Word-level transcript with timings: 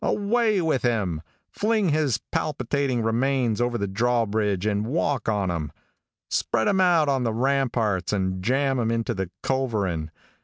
Away 0.03 0.61
with 0.63 0.81
him! 0.81 1.21
Fling 1.51 1.89
his 1.89 2.17
palpitating 2.31 3.03
remains 3.03 3.61
over 3.61 3.77
the 3.77 3.87
drawbridge 3.87 4.65
and 4.65 4.87
walk 4.87 5.29
on 5.29 5.51
him. 5.51 5.71
Spread 6.27 6.67
him 6.67 6.81
out 6.81 7.07
on 7.07 7.21
the 7.21 7.31
ramparts 7.35 8.11
and 8.11 8.41
jam 8.43 8.79
him 8.79 8.89
into 8.89 9.13
the 9.13 9.29
culverin. 9.43 10.09